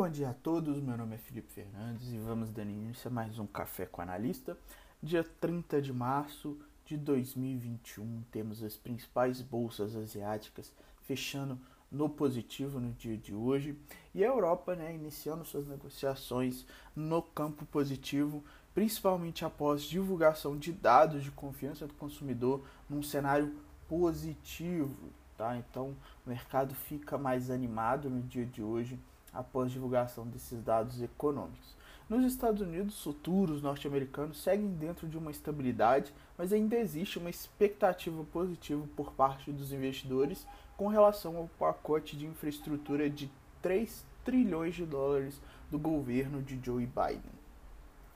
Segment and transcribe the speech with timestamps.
[0.00, 3.38] bom dia a todos, meu nome é Felipe Fernandes e vamos dando início a mais
[3.38, 4.56] um Café com Analista.
[5.02, 11.60] Dia 30 de março de 2021, temos as principais bolsas asiáticas fechando
[11.92, 13.76] no positivo no dia de hoje
[14.14, 16.64] e a Europa né, iniciando suas negociações
[16.96, 23.54] no campo positivo, principalmente após divulgação de dados de confiança do consumidor num cenário
[23.86, 25.10] positivo.
[25.36, 25.58] Tá?
[25.58, 28.98] Então o mercado fica mais animado no dia de hoje
[29.32, 31.76] após divulgação desses dados econômicos.
[32.08, 37.30] Nos Estados Unidos, os futuros norte-americanos seguem dentro de uma estabilidade, mas ainda existe uma
[37.30, 40.44] expectativa positiva por parte dos investidores
[40.76, 43.30] com relação ao pacote de infraestrutura de
[43.62, 47.40] 3 trilhões de dólares do governo de Joe Biden.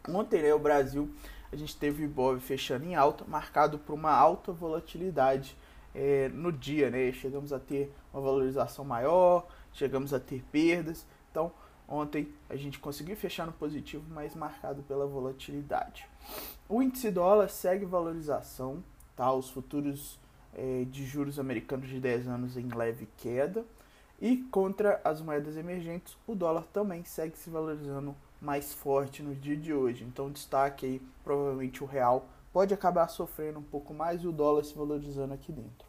[0.08, 1.08] Ontem, né, o Brasil,
[1.52, 5.56] a gente teve o Ibov fechando em alta, marcado por uma alta volatilidade
[5.94, 7.12] é, no dia, né?
[7.12, 11.06] Chegamos a ter uma valorização maior, chegamos a ter perdas.
[11.30, 11.52] Então,
[11.88, 16.06] ontem a gente conseguiu fechar no positivo, mas marcado pela volatilidade.
[16.68, 18.82] O índice dólar segue valorização,
[19.14, 19.32] tá?
[19.32, 20.18] Os futuros
[20.54, 23.64] é, de juros americanos de 10 anos em leve queda.
[24.20, 29.56] E contra as moedas emergentes, o dólar também segue se valorizando mais forte no dia
[29.56, 30.04] de hoje.
[30.04, 34.62] Então, destaque aí, provavelmente o real pode acabar sofrendo um pouco mais e o dólar
[34.62, 35.88] se valorizando aqui dentro.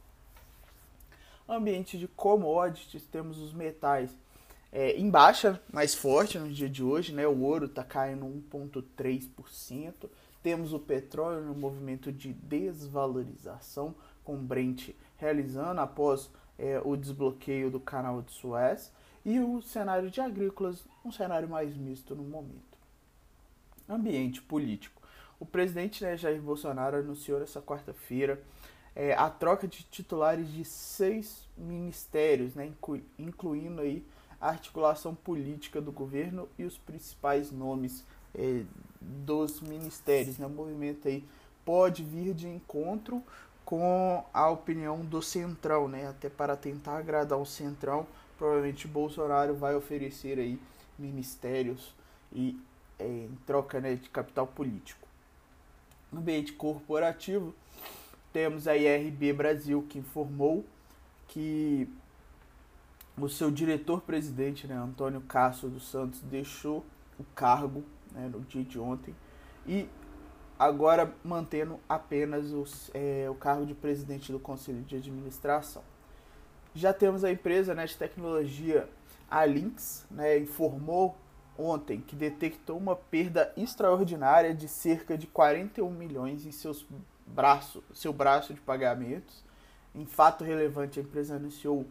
[1.48, 4.18] Ambiente de commodities, temos os metais
[4.72, 7.28] é, em baixa, mais forte no dia de hoje, né?
[7.28, 10.10] O ouro está caindo 1,3%.
[10.42, 17.80] Temos o petróleo no movimento de desvalorização, com Brent realizando após é, o desbloqueio do
[17.80, 18.92] canal de Suez.
[19.24, 22.76] E o cenário de agrícolas, um cenário mais misto no momento.
[23.88, 25.05] Ambiente político.
[25.46, 28.42] O presidente né, Jair Bolsonaro anunciou nessa quarta-feira
[28.96, 34.04] é, a troca de titulares de seis ministérios, né, inclu incluindo aí
[34.42, 38.64] a articulação política do governo e os principais nomes é,
[39.00, 40.40] dos ministérios.
[40.40, 41.24] Né, o movimento aí
[41.64, 43.22] pode vir de encontro
[43.64, 49.76] com a opinião do Centrão, né, até para tentar agradar o Centrão, provavelmente Bolsonaro vai
[49.76, 50.60] oferecer aí
[50.98, 51.94] ministérios
[52.34, 52.60] e
[52.98, 55.05] é, em troca né, de capital político.
[56.20, 57.54] Ambiente corporativo,
[58.32, 60.66] temos a IRB Brasil que informou
[61.28, 61.90] que
[63.18, 66.86] o seu diretor-presidente, né, Antônio Castro dos Santos, deixou
[67.18, 69.16] o cargo né, no dia de ontem
[69.66, 69.88] e
[70.60, 75.84] agora mantendo apenas os, é, o cargo de presidente do Conselho de Administração.
[76.74, 78.90] Já temos a empresa né, de tecnologia
[79.30, 81.16] a Lynx, né, informou
[81.58, 86.86] ontem que detectou uma perda extraordinária de cerca de 41 milhões em seus
[87.26, 89.44] braço, seu braço de pagamentos.
[89.94, 91.86] Em fato relevante, a empresa anunciou,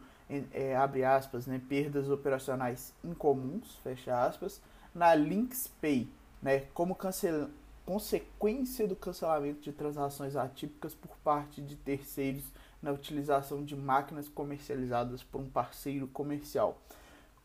[0.53, 4.61] é, abre aspas, né, perdas operacionais incomuns, fecha aspas,
[4.95, 6.09] na Lynx Pay,
[6.43, 7.49] né, como cancel,
[7.87, 12.45] consequência do cancelamento de transações atípicas por parte de terceiros
[12.83, 16.79] na utilização de máquinas comercializadas por um parceiro comercial,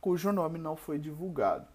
[0.01, 1.65] cujo nome não foi divulgado.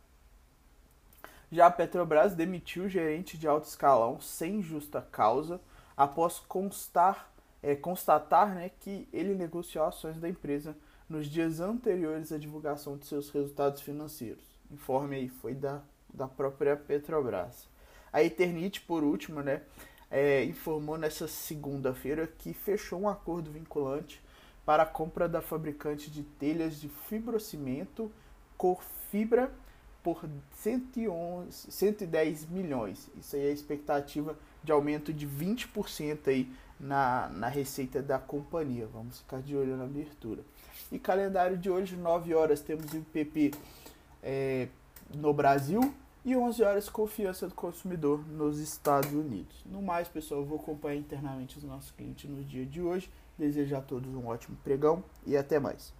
[1.54, 5.60] Já a Petrobras demitiu o gerente de alto escalão sem justa causa,
[5.96, 7.30] após constar,
[7.62, 10.76] é, constatar né, que ele negociou ações da empresa
[11.08, 14.42] nos dias anteriores à divulgação de seus resultados financeiros.
[14.68, 15.80] Informe aí foi da,
[16.12, 17.68] da própria Petrobras.
[18.12, 19.62] A Eternit, por último, né,
[20.10, 24.20] é, informou nessa segunda-feira que fechou um acordo vinculante
[24.66, 28.10] para a compra da fabricante de telhas de fibrocimento
[28.58, 29.52] Corfibra
[30.04, 30.22] por
[30.52, 33.10] 111, 110 milhões.
[33.18, 38.86] Isso aí é a expectativa de aumento de 20% aí na, na receita da companhia.
[38.86, 40.42] Vamos ficar de olho na abertura.
[40.92, 43.52] E calendário de hoje, 9 horas, temos o IPP
[44.22, 44.68] é,
[45.14, 49.64] no Brasil e 11 horas confiança do consumidor nos Estados Unidos.
[49.64, 53.10] No mais, pessoal, eu vou acompanhar internamente os nossos clientes no dia de hoje.
[53.38, 55.94] Desejo a todos um ótimo pregão e até mais.